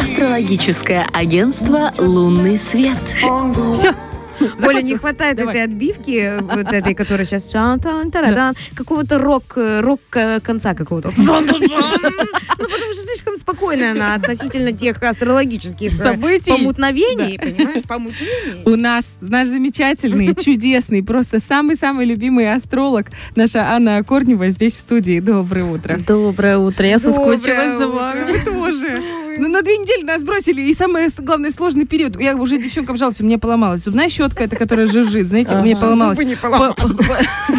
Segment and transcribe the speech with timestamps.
[0.00, 2.98] Астрологическое агентство «Лунный свет».
[3.78, 3.94] Все.
[4.62, 5.54] Оля, не хватает Давай.
[5.54, 7.50] этой отбивки, вот этой, которая сейчас
[8.74, 11.12] какого-то рок, э, рок э, конца какого-то.
[12.60, 16.50] Ну, потому что слишком спокойная она относительно тех астрологических э, Событий.
[16.50, 18.62] помутновений, понимаешь, помутнений.
[18.66, 25.20] У нас наш замечательный, чудесный, просто самый-самый любимый астролог, наша Анна Корнева здесь в студии.
[25.20, 25.98] Доброе утро.
[26.06, 27.98] Доброе утро, я Доброе соскучилась за утро.
[27.98, 28.32] вами.
[28.32, 29.29] Вы тоже.
[29.40, 32.20] Ну, на две недели нас бросили, и самое главное сложный период.
[32.20, 35.76] Я уже девчонкам жалуюсь, у меня поломалась зубная щетка, это которая жужжит, знаете, у меня
[35.76, 36.18] поломалась.
[36.18, 36.36] Зубы не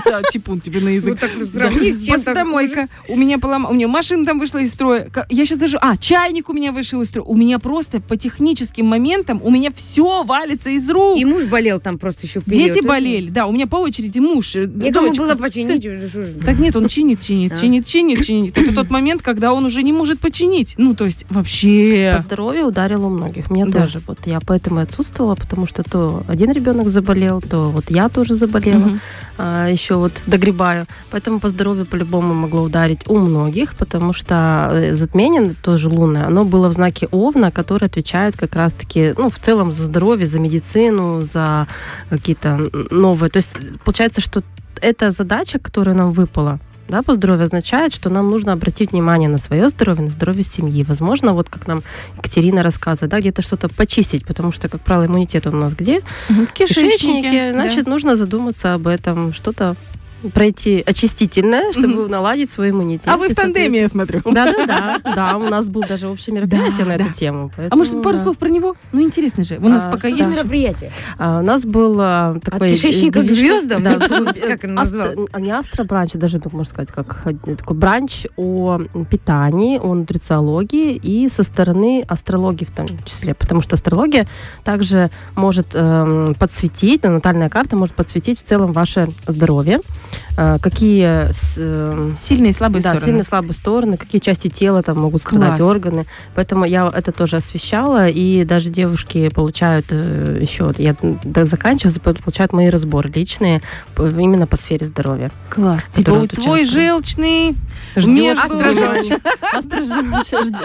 [0.05, 1.19] Да, типун тебе на язык.
[2.13, 2.87] Посудомойка.
[3.07, 5.09] У меня поломалась, у меня машина там вышла из строя.
[5.29, 5.77] Я сейчас даже...
[5.77, 7.25] А, чайник у меня вышел из строя.
[7.25, 11.17] У меня просто по техническим моментам, у меня все валится из рук.
[11.17, 12.75] И муж болел там просто еще в период.
[12.75, 14.55] Дети болели, да, у меня по очереди муж.
[14.55, 15.83] э, Некому дочка, было починить.
[16.45, 17.59] Так нет, он чинит, чинит, А.
[17.59, 18.57] чинит, чинит, чинит.
[18.57, 20.75] Это тот момент, когда он уже не может починить.
[20.77, 21.70] Ну, то есть вообще...
[22.17, 23.49] По здоровью ударило у многих.
[23.51, 23.81] Меня Да.
[23.81, 24.01] тоже.
[24.07, 28.35] Вот я поэтому и отсутствовала, потому что то один ребенок заболел, то вот я тоже
[28.35, 28.79] заболела.
[28.79, 28.99] Мгм.
[29.37, 30.85] А, еще вот догребаю.
[31.11, 36.45] Поэтому по здоровью по-любому могло ударить у многих, потому что э, затмение тоже лунное, оно
[36.45, 41.21] было в знаке Овна, который отвечает как раз-таки, ну, в целом за здоровье, за медицину,
[41.21, 41.67] за
[42.09, 43.29] какие-то новые.
[43.29, 43.49] То есть
[43.83, 44.43] получается, что
[44.81, 46.59] эта задача, которая нам выпала,
[46.91, 50.83] да, по здоровью означает, что нам нужно обратить внимание на свое здоровье, на здоровье семьи.
[50.83, 51.81] Возможно, вот как нам
[52.17, 56.01] Екатерина рассказывает, да, где-то что-то почистить, потому что, как правило, иммунитет у нас где?
[56.29, 56.47] Мгм.
[56.47, 57.53] в кишечнике, да.
[57.53, 59.75] значит, нужно задуматься об этом, что-то
[60.33, 63.07] пройти очистительное, чтобы наладить свой иммунитет.
[63.07, 64.19] А вы в тандеме, я смотрю.
[64.25, 65.37] Да, да, да, да.
[65.37, 67.03] У нас был даже общее мероприятие Да, на да.
[67.05, 67.51] эту тему.
[67.69, 68.23] А может, пару да.
[68.23, 68.75] слов про него?
[68.91, 69.57] Ну, интересно же.
[69.57, 70.15] У нас А, пока да.
[70.15, 70.29] есть...
[70.29, 70.91] мероприятие.
[71.17, 72.71] А, у нас был а, такой...
[72.73, 73.83] кишечника к девиш- звездам?
[73.83, 75.17] Да, Как астро- называлось?
[75.31, 80.95] а, Не астробранч, даже, так можно сказать, как один такой бранч о питании, о нутрициологии
[80.95, 83.33] и со стороны астрологии в том числе.
[83.33, 84.27] Потому что астрология
[84.63, 91.55] также может эм, подсветить, натальная карта может подсветить в целом ваше здоровье, э, какие с-
[91.57, 93.05] эм, Сильные и слабые да, стороны.
[93.05, 95.61] сильные слабые стороны, какие части тела там могут страдать, Класс.
[95.61, 96.05] органы.
[96.35, 100.95] Поэтому я это тоже освещала, и даже девушки получают э, еще, я
[101.45, 103.61] заканчиваю, получают мои разборы личные
[103.97, 105.31] именно по сфере здоровья.
[105.49, 105.83] Класс.
[105.93, 107.55] Типа, вот твой желчный...
[107.95, 108.37] Ждет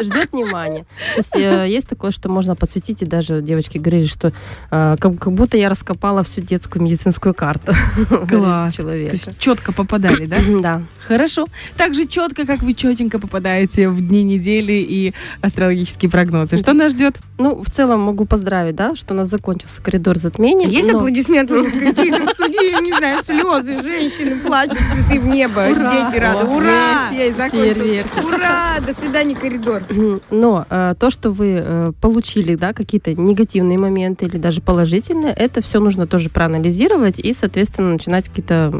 [0.02, 0.84] ждет внимания.
[1.14, 4.32] То есть э, есть такое, что можно подсветить, и даже девочки говорили, что
[4.70, 7.72] э, как, как будто я раскопала всю детскую медицинскую карту
[8.28, 8.74] Класс.
[8.74, 9.12] То человека.
[9.12, 10.38] есть четко попадали, да?
[10.60, 10.82] Да.
[11.06, 11.46] Хорошо.
[11.76, 16.56] Так же четко, как вы четенько попадаете в дни недели и астрологические прогнозы.
[16.56, 17.18] Что нас ждет?
[17.38, 20.68] Ну, в целом могу поздравить, да, что у нас закончился коридор затмения.
[20.68, 21.54] Есть но- аплодисменты
[22.70, 26.46] я не знаю, слезы, женщины плачут, цветы в небо, дети рады.
[26.46, 27.10] О, Ура!
[27.36, 27.50] Закончился.
[27.50, 28.18] фейерверки.
[28.24, 28.76] Ура!
[28.86, 29.82] До свидания, коридор.
[30.30, 35.60] Но э, то, что вы э, получили, да, какие-то негативные моменты или даже положительные, это
[35.62, 38.72] все нужно тоже проанализировать и, соответственно, начинать какие-то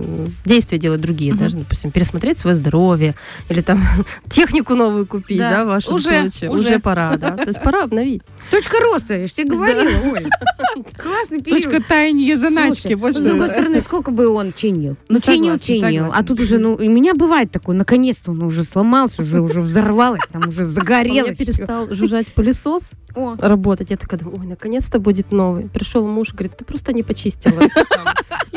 [0.45, 1.43] действия делать другие, Мгм.
[1.43, 3.15] даже, допустим, пересмотреть свое здоровье
[3.49, 3.83] или там
[4.31, 5.51] технику новую купить, Да.
[5.51, 6.51] да, в вашем Уже, случае.
[6.51, 6.61] уже.
[6.61, 7.31] Уже пора, да.
[7.33, 8.23] То есть пора обновить.
[8.51, 10.27] Точка роста, я же тебе говорила, Оль.
[11.03, 11.63] Классный период.
[11.65, 12.95] Точка таяния заначки.
[12.95, 14.97] С другой стороны, сколько бы он чинил?
[15.09, 16.07] Ну, Ну, чинил, чинил.
[16.13, 20.21] А тут уже, ну, у меня бывает такое, наконец-то он уже сломался, уже, уже взорвалось,
[20.31, 21.35] там уже У меня загорелось.
[21.35, 21.45] всё.
[21.45, 22.91] перестал жужжать пылесос
[23.39, 23.91] работать.
[23.91, 25.69] Я такая думаю, ой, наконец-то будет новый.
[25.69, 27.61] Пришел муж, говорит, ты просто не почистила.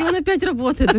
[0.00, 0.90] И он опять работает.
[0.90, 0.98] Это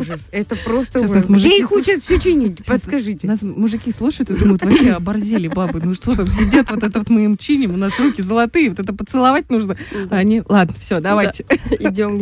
[0.00, 1.26] ужас, это просто Сейчас ужас.
[1.28, 2.64] Где их учат все чинить?
[2.64, 3.26] Подскажите.
[3.26, 5.80] Нас мужики слушают и думают, вообще оборзели бабы.
[5.82, 8.80] Ну что там сидят, вот это вот мы им чиним, у нас руки золотые, вот
[8.80, 9.76] это поцеловать нужно.
[10.10, 11.44] А Они, ладно, все, давайте.
[11.78, 12.18] Идем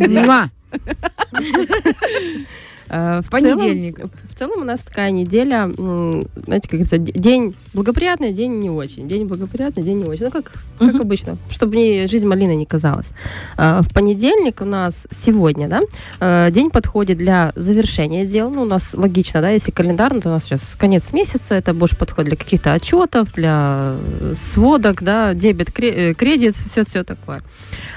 [2.88, 3.96] В Понедельник.
[3.96, 9.08] Целом, в целом у нас такая неделя, знаете, как говорится, день благоприятный, день не очень.
[9.08, 10.24] День благоприятный, день не очень.
[10.26, 11.00] Ну, как, как Мгм.
[11.00, 13.12] обычно, чтобы мне жизнь малиной не казалась.
[13.56, 15.80] Э, В понедельник у нас сегодня, да,
[16.20, 18.50] э, день подходит для завершения дел.
[18.50, 21.96] Ну, у нас логично, да, если календарно, то у нас сейчас конец месяца, это больше
[21.96, 27.42] подходит для каких-то отчетов, для э, сводок, да, дебет, кре- э, кредит, все-все такое.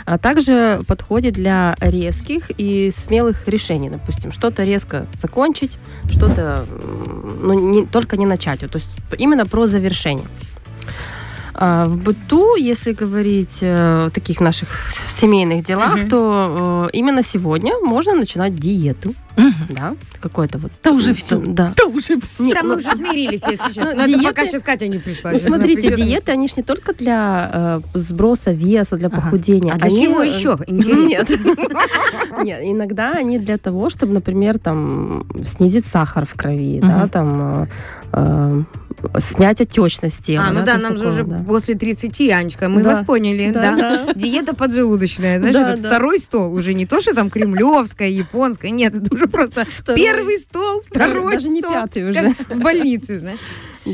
[0.06, 3.90] А также подходит для резких и смелых решений.
[3.90, 5.78] Допустим, что-то резко закончить,
[6.10, 6.66] что-то
[7.42, 8.60] ну, не, только не начать.
[8.60, 10.28] То есть именно про завершение.
[11.60, 14.70] А в быту, если говорить э, о таких наших
[15.20, 16.10] семейных делах, Мгм.
[16.10, 19.14] то э, именно сегодня можно начинать диету.
[19.38, 19.54] Мгм.
[19.70, 20.72] Да, какой-то вот.
[20.84, 21.40] Да уже м, всё.
[21.46, 21.74] Да.
[21.76, 22.54] Да уже все.
[22.54, 23.86] Там мы уже смирились, если честно.
[23.86, 25.32] Ну, Но это диеты- пока сейчас Катя не пришла.
[25.32, 29.16] Ну, смотрите, диеты, они же не только для э, сброса веса, для Ага.
[29.22, 29.74] похудения.
[29.74, 30.58] А для Они, чего э, еще?
[30.68, 31.08] Интересно.
[31.08, 31.30] Нет.
[32.44, 37.10] Нет, иногда они для того, чтобы, например, там снизить сахар в крови, да, Мгм.
[37.10, 37.68] там
[38.14, 38.64] э,
[39.20, 40.46] снять отечность тела.
[40.48, 41.44] А, ну да, есть нам же уже да.
[41.48, 42.96] после 30, Анечка, мы Да.
[42.96, 44.06] вас поняли, Да, да.
[44.06, 44.14] да.
[44.16, 45.88] Диета поджелудочная, знаешь, Да, этот да.
[45.90, 50.02] второй стол, уже не то, что там кремлевская, японская, нет, это уже просто Второй.
[50.02, 52.36] первый стол, Даже- второй даже не стол, пятый уже.
[52.50, 53.40] в больнице, знаешь.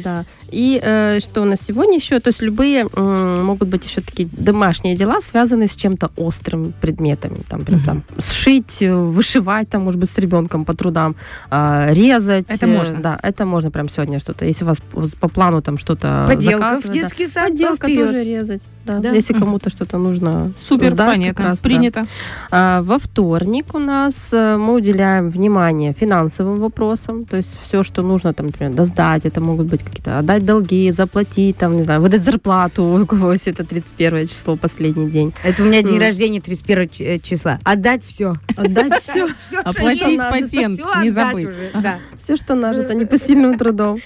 [0.04, 0.26] Да.
[0.52, 2.20] И э, что у нас сегодня еще?
[2.20, 7.40] То есть любые м, могут быть еще такие домашние дела, связанные с чем-то острым предметами.
[7.50, 11.16] Там, прям, там сшить, э, вышивать, там, может быть, с ребенком по трудам,
[11.50, 12.50] а, резать.
[12.50, 13.00] Это э, можно.
[13.02, 14.46] Да, это можно прям сегодня что-то.
[14.46, 14.78] Если у вас
[15.20, 18.10] по- плану там что-то Поделка в детский сад, Поделка вперед.
[18.12, 18.62] тоже резать.
[18.86, 19.00] Да.
[19.00, 19.12] Да.
[19.12, 21.44] Если кому-то что-то нужно Супер, сдать, как понятно.
[21.46, 21.64] раз, да.
[21.70, 22.06] Принято.
[22.52, 28.02] А, Во вторник у нас э, мы уделяем внимание финансовым вопросам, то есть все, что
[28.02, 32.24] нужно, там, например, доздать, это могут быть какие-то отдать долги, заплатить, там, не знаю, выдать
[32.24, 35.34] зарплату, у кого если это 31 число, последний день.
[35.44, 36.02] Это у меня день М.
[36.02, 37.60] рождения 31 ч- э, числа.
[37.64, 38.34] Отдать все.
[38.58, 39.28] Отдать все,
[39.64, 41.50] Оплатить патент, не забыть.
[41.74, 42.00] да.
[42.22, 44.00] все, что нажито непосильным трудом.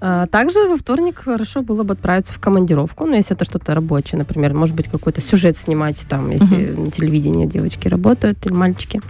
[0.00, 4.18] А, Также во вторник хорошо было бы отправиться в командировку, ну, если это что-то рабочее,
[4.18, 9.00] например, может быть, какой-то сюжет снимать, там, если на телевидении девочки работают или мальчики,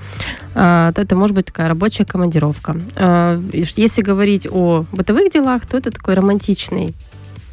[0.55, 2.77] А, то это может быть такая рабочая командировка.
[2.97, 6.95] А, Если говорить о бытовых делах, то это такой романтичный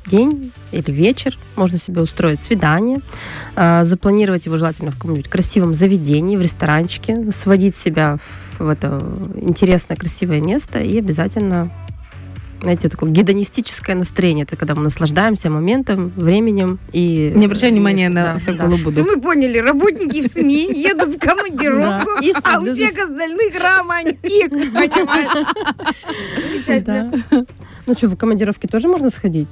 [0.06, 1.38] день или вечер.
[1.56, 3.00] Можно себе устроить свидание,
[3.56, 8.18] запланировать его желательно в каком-нибудь красивом заведении, в ресторанчике, сводить себя
[8.60, 9.02] в это
[9.38, 11.72] интересное, красивое место и обязательно
[12.64, 14.44] знаете, такое гедонистическое настроение.
[14.44, 17.32] Это когда мы наслаждаемся моментом, временем и...
[17.36, 19.02] Не обращай внимания на Да, всякую да.
[19.02, 22.12] Ну, мы поняли, работники в СМИ едут в командировку,
[22.44, 25.48] а у всех остальных романтик, понимаешь?
[26.52, 27.12] Замечательно.
[27.86, 29.50] Ну что, в командировке тоже можно сходить?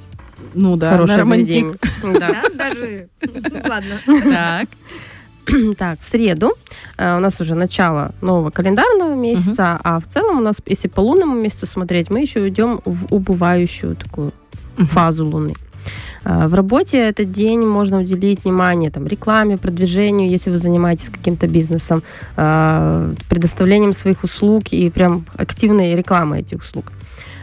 [0.54, 1.78] Ну да, Хорошее на романтик.
[2.19, 4.02] Да, даже, ну, ладно.
[4.24, 4.69] Так.
[5.77, 6.53] Так, в среду
[6.98, 11.01] э, у нас уже начало нового календарного месяца, а в целом у нас, если по
[11.01, 14.31] лунному месяцу смотреть, мы еще идем в убывающую такую
[14.77, 14.88] Мгм.
[14.88, 15.53] фазу Луны.
[16.24, 21.48] Э, В работе этот день можно уделить внимание там, рекламе, продвижению, если вы занимаетесь каким-то
[21.48, 22.03] бизнесом,
[22.38, 26.92] э, предоставлением своих услуг и прям активной рекламой этих услуг.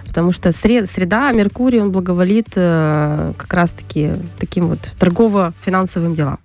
[0.07, 6.39] Потому что сре- среда, Меркурий, он благоволит э, как раз-таки таким вот торгово-финансовым делам.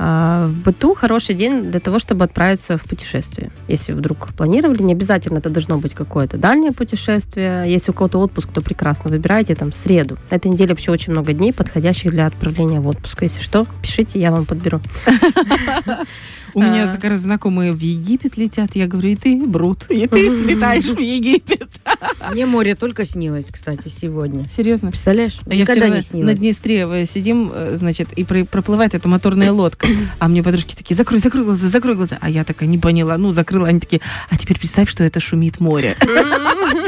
[0.00, 3.50] А, В быту хороший день для того, чтобы отправиться в путешествие.
[3.66, 7.64] Если вдруг планировали, не обязательно это должно быть какое-то дальнее путешествие.
[7.66, 10.16] Если у кого-то отпуск, то прекрасно выбирайте там среду.
[10.30, 13.22] На этой неделе вообще очень много дней, подходящих для отправления в отпуск.
[13.22, 14.80] Если что, пишите, я вам подберу.
[16.54, 16.94] У меня А.
[16.94, 18.74] как раз знакомые в Египет летят.
[18.74, 21.68] Я говорю, и ты, Брут, и ты слетаешь в Египет.
[22.32, 24.46] Мне море только снилось, кстати, сегодня.
[24.48, 24.90] Серьезно?
[24.90, 25.38] Представляешь?
[25.46, 26.26] А Я Никогда вчера не на, снилось.
[26.26, 29.88] на Днестре э, сидим, э, значит, и про- проплывает эта моторная лодка.
[30.18, 32.18] А мне подружки такие, закрой, закрой глаза, закрой глаза.
[32.20, 33.68] А я такая не поняла, ну, закрыла.
[33.68, 35.96] Они такие, а теперь представь, что это шумит море.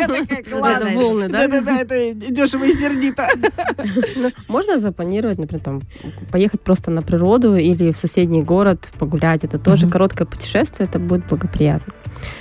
[0.01, 1.47] Это волны, да?
[1.47, 3.29] Да-да-да, это дешево и сердито.
[4.17, 5.83] Ну, Можно запланировать, например, там,
[6.33, 9.45] поехать просто на природу или в соседний город погулять.
[9.45, 9.93] Это тоже Мгм.
[9.93, 11.93] короткое путешествие, это будет благоприятно.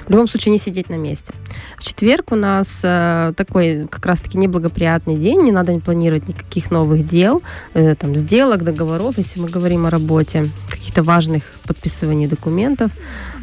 [0.08, 1.34] В любом случае не сидеть на месте.
[1.78, 6.72] В четверг у нас э, такой как раз-таки неблагоприятный день, не надо не планировать никаких
[6.72, 7.42] новых дел,
[7.74, 12.92] э, там, сделок, договоров, если мы говорим о работе, каких-то важных подписываний документов.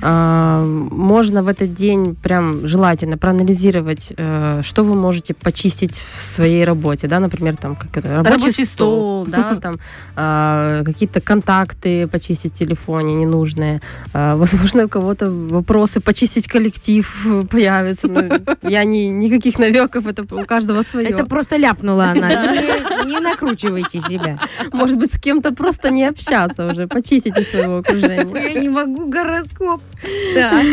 [0.03, 6.65] А, можно в этот день прям желательно проанализировать, э, что вы можете почистить в своей
[6.65, 9.27] работе, да, например, там как это, рабочий, Рабочий стол, стол.
[9.27, 9.79] да, там
[10.17, 13.81] а, какие-то контакты почистить в телефоне ненужные,
[14.13, 18.09] А, возможно, у кого-то вопросы почистить коллектив э, появятся.
[18.09, 18.23] Ну,
[18.69, 21.09] я не никаких навеков, это у каждого свое.
[21.09, 22.29] Это просто ляпнула она.
[22.29, 24.39] Не, не накручивайте себя.
[24.73, 28.53] может быть с кем-то просто не общаться уже, почистите своего окружения.
[28.55, 29.81] Я не могу гороскоп.
[30.35, 30.65] Так,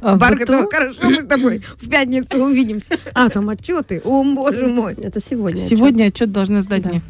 [0.00, 2.98] А Барка, быту- то хорошо, мы с тобой в пятницу увидимся.
[3.14, 4.00] А, там отчеты.
[4.04, 4.94] О, боже мой.
[4.94, 5.58] Это сегодня.
[5.66, 6.90] Сегодня отчет должны сдать Да.
[6.90, 7.02] мне.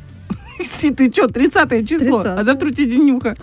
[0.64, 2.34] Си, Ты что, 30 число, 30-е.
[2.40, 3.36] а завтра у тебя денюха.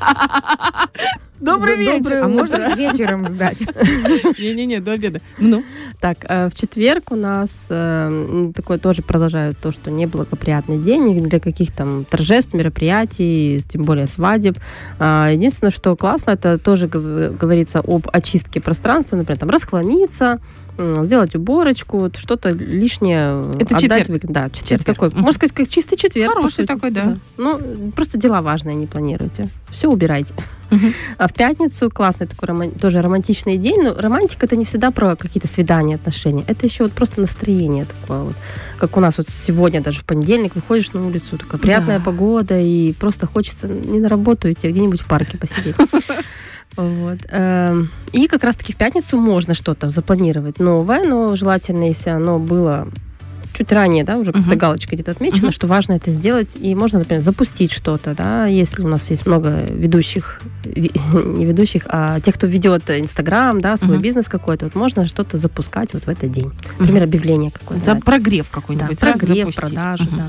[1.40, 2.22] Добрый вечер.
[2.22, 3.58] А можно вечером сдать?
[4.38, 5.20] Не-не-не, до обеда.
[5.38, 5.62] Ну,
[6.00, 11.20] Так, э, в четверг у нас э, такое тоже продолжают то, что неблагоприятный день ни
[11.28, 14.58] для каких там торжеств, мероприятий, тем более свадеб.
[14.98, 20.40] А, Единственное, что классно, это тоже гов- говорится об очистке пространства, например, там расхламиться,
[20.78, 24.00] м, сделать уборочку, вот что-то лишнее э, Это отдать.
[24.02, 24.22] четверг.
[24.24, 24.54] Да, четверг.
[24.54, 24.84] Четверг.
[24.84, 26.32] Такой, можно сказать, как чистый четверг.
[26.32, 27.18] Хороший такой, да.
[27.36, 27.58] Ну,
[27.94, 29.48] просто дела важные не планируйте.
[29.70, 30.32] Все убирайте.
[31.18, 33.82] А в пятницу классный такой роман- тоже романтичный день.
[33.82, 36.44] Но романтика это не всегда про какие-то свидания, отношения.
[36.46, 38.34] Это еще вот просто настроение такое вот.
[38.78, 42.04] Как у нас вот сегодня, даже в понедельник, выходишь на улицу, такая приятная Да.
[42.04, 45.76] погода, и просто хочется не на работу идти, а где-нибудь в парке посидеть.
[46.76, 47.18] Вот.
[47.30, 52.88] Эм, И как раз-таки в пятницу можно что-то запланировать новое, но желательно, если оно было
[53.56, 54.58] чуть ранее, да, уже как-то Мгм.
[54.58, 55.52] галочкой где-то отмечено, Мгм.
[55.52, 56.56] что важно это сделать.
[56.60, 60.90] И можно, например, запустить что-то, да, если у нас есть много ведущих, ви-
[61.38, 64.02] не ведущих, а тех, кто ведет Инстаграм, да, свой Мгм.
[64.02, 66.50] бизнес какой-то, вот можно что-то запускать вот в этот день.
[66.78, 67.84] Например, объявление какое-то.
[67.84, 69.02] За да, прогрев да, какой-нибудь.
[69.02, 69.60] раз прогрев, запустить.
[69.60, 70.16] продажу, Мгм.
[70.16, 70.24] да.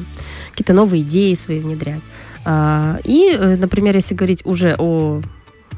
[0.51, 2.01] Какие-то новые идеи свои внедрять.
[2.46, 5.22] А, И, э, например, если говорить уже о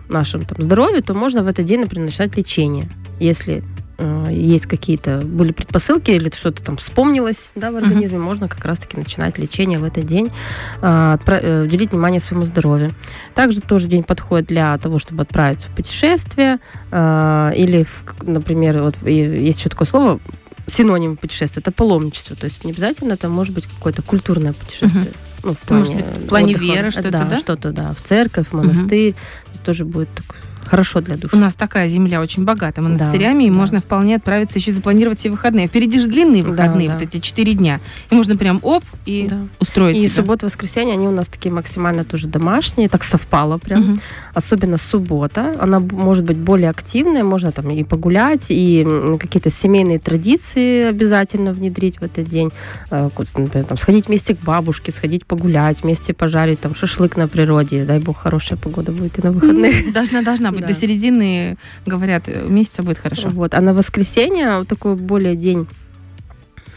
[0.10, 2.90] нашем там, здоровье, то можно в этот день, например, начинать лечение.
[3.20, 3.64] Если
[3.98, 8.98] э, есть какие-то были предпосылки или что-то там вспомнилось да, в организме, можно как раз-таки
[8.98, 10.30] начинать лечение в этот день,
[10.82, 12.94] а, отпра- э, уделить внимание своему здоровью.
[13.34, 16.60] Также тоже день подходит для того, чтобы отправиться в путешествие
[16.92, 20.20] а, или, в например, вот есть еще такое слово
[20.68, 22.36] синоним путешествия это паломничество.
[22.36, 25.14] То есть не обязательно это может быть какое-то культурное путешествие.
[25.44, 26.74] Ну, в плане, Может быть, в плане отдыха.
[26.74, 27.26] веры что-то, да?
[27.26, 27.38] да?
[27.38, 29.16] Что-то, да, в церковь, в монастырь.
[29.52, 30.36] Есть тоже будет так
[30.68, 31.36] хорошо для души.
[31.36, 33.56] У нас такая земля очень богата монастырями, и да.
[33.56, 35.68] можно вполне отправиться еще запланировать все выходные.
[35.68, 36.94] Впереди же длинные Да, выходные, да.
[36.96, 37.80] вот эти четыре дня.
[38.10, 39.48] И можно прям оп и Да.
[39.60, 40.10] устроить И себя.
[40.22, 43.80] суббота, воскресенье, они у нас такие максимально тоже домашние, так совпало прям.
[43.82, 44.02] Мгм.
[44.34, 48.86] Особенно суббота, она может быть более активная, можно там и погулять, и
[49.20, 52.52] какие-то семейные традиции обязательно внедрить в этот день.
[52.92, 57.84] Э, Например, там, сходить вместе к бабушке, сходить погулять, вместе пожарить там шашлык на природе.
[57.86, 59.94] Дай бог, хорошая погода будет и на выходных.
[59.94, 60.68] Должна, должна быть.
[60.68, 60.74] Да.
[60.74, 63.30] До середины, говорят, э, месяца будет хорошо.
[63.30, 63.54] Вот.
[63.54, 65.68] А на воскресенье вот такой более день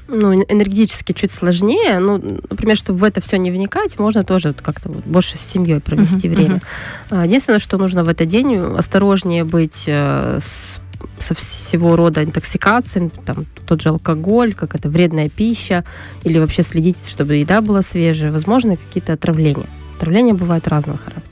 [0.09, 1.99] ну, эн- энергетически чуть сложнее.
[1.99, 2.19] Ну,
[2.51, 5.81] например, чтобы в это все не вникать, можно тоже вот как-то вот больше с семьей
[5.81, 6.63] провести Мгм, время.
[7.11, 10.81] А, Единственное, что нужно в этот день осторожнее быть э, с
[11.19, 15.85] со всего рода интоксикациями, там тот же алкоголь, как это вредная пища,
[16.25, 19.67] или вообще следить, чтобы еда была свежая, возможно, какие-то отравления.
[19.97, 21.30] Отравления бывают разного характера.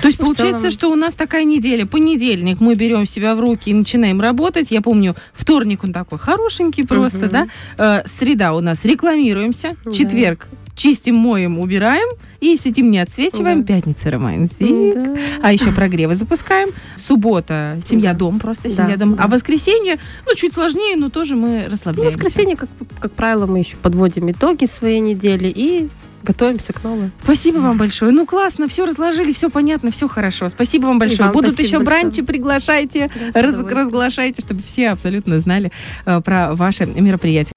[0.00, 1.86] То есть Ну, получается, целом- что у нас такая неделя.
[1.86, 4.70] Понедельник мы берем себя в руки и начинаем работать.
[4.70, 7.30] Я помню, вторник он такой хорошенький просто, Мгм.
[7.30, 7.46] да.
[7.78, 9.76] Э, среда у нас рекламируемся.
[9.84, 9.92] Да.
[9.92, 12.08] Четверг чистим, моем, убираем.
[12.40, 13.60] И сидим, не отсвечиваем.
[13.62, 13.74] Да.
[13.74, 14.94] Пятница романтик.
[14.94, 15.16] Да.
[15.40, 16.70] А еще прогревы запускаем.
[16.96, 18.18] Суббота семья Да.
[18.18, 19.14] дом, просто Да, семья дом.
[19.14, 19.22] да.
[19.24, 22.18] А воскресенье, ну, чуть сложнее, но тоже мы Ну, расслабляемся.
[22.18, 22.68] воскресенье, как,
[22.98, 25.88] как правило, мы еще подводим итоги своей недели и
[26.24, 27.10] готовимся к новой.
[27.22, 28.10] Спасибо вам большое.
[28.12, 30.48] Ну, классно, все разложили, все понятно, все хорошо.
[30.48, 31.24] Спасибо вам большое.
[31.24, 31.84] вам Будут еще большое.
[32.02, 35.70] бранчи, приглашайте, раз- разглашайте, чтобы все абсолютно знали
[36.06, 37.52] э, про ваши мероприятия.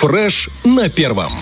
[0.00, 1.32] Фреш на первом.